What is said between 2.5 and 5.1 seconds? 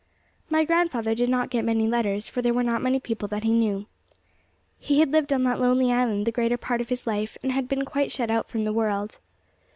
were not many people that he knew. He